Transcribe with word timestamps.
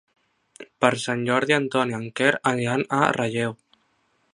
Per 0.85 0.89
Sant 1.03 1.21
Jordi 1.27 1.57
en 1.59 1.69
Ton 1.77 1.93
i 1.95 1.99
en 2.01 2.09
Quer 2.21 2.33
aniran 2.55 2.87
a 2.99 3.05
Relleu. 3.23 3.59